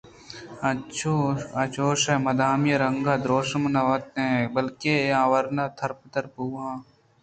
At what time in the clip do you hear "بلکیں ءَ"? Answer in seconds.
4.53-5.29